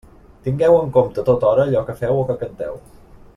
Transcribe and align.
Tingueu 0.45 0.77
en 0.77 0.89
compte 0.95 1.21
a 1.23 1.25
tota 1.27 1.49
hora 1.51 1.67
allò 1.69 1.85
que 1.91 1.97
feu 2.01 2.23
o 2.23 2.25
que 2.31 2.39
canteu. 2.45 2.81